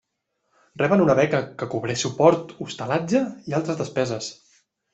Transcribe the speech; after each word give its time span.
Reben 0.81 1.03
una 1.03 1.15
beca 1.19 1.41
que 1.59 1.67
cobreix 1.75 2.05
suport, 2.07 2.55
hostalatge 2.67 3.25
i 3.53 3.57
altres 3.61 3.81
despeses. 3.85 4.35